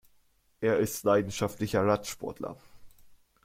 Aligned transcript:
Er 0.61 0.79
ist 0.79 1.03
leidenschaftlicher 1.03 1.85
Radsportler. 1.85 2.57